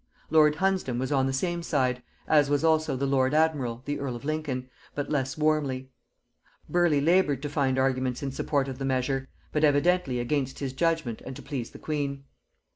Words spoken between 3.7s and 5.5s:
(the earl of Lincoln), but less